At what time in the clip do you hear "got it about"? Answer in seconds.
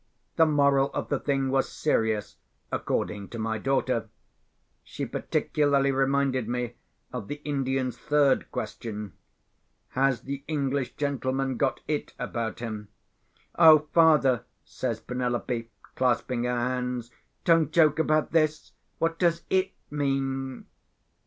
11.55-12.61